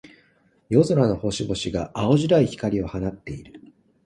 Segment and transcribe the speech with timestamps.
[0.69, 3.61] 夜空の星々が、青白い光を放っている。